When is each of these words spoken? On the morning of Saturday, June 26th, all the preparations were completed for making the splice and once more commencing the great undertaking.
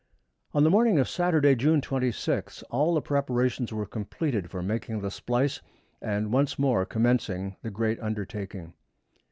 On 0.55 0.63
the 0.63 0.71
morning 0.71 0.97
of 0.97 1.07
Saturday, 1.07 1.53
June 1.53 1.79
26th, 1.79 2.63
all 2.71 2.95
the 2.95 3.03
preparations 3.03 3.71
were 3.71 3.85
completed 3.85 4.49
for 4.49 4.63
making 4.63 5.01
the 5.01 5.11
splice 5.11 5.61
and 6.01 6.33
once 6.33 6.57
more 6.57 6.87
commencing 6.87 7.55
the 7.61 7.69
great 7.69 7.99
undertaking. 7.99 8.73